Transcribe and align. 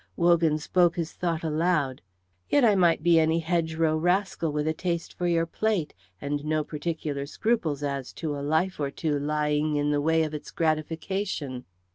Wogan 0.15 0.57
spoke 0.57 0.95
his 0.95 1.13
thought 1.13 1.43
aloud, 1.43 2.01
"Yet 2.49 2.65
I 2.65 2.73
might 2.73 3.03
be 3.03 3.19
any 3.19 3.37
hedgerow 3.37 3.95
rascal 3.95 4.51
with 4.51 4.67
a 4.67 4.73
taste 4.73 5.13
for 5.15 5.27
your 5.27 5.45
plate, 5.45 5.93
and 6.19 6.43
no 6.43 6.63
particular 6.63 7.27
scruples 7.27 7.83
as 7.83 8.11
to 8.13 8.35
a 8.35 8.41
life 8.41 8.79
or 8.79 8.89
two 8.89 9.19
lying 9.19 9.75
in 9.75 9.91
the 9.91 10.01
way 10.01 10.23
of 10.23 10.33
its 10.33 10.49
gratification." 10.49 11.65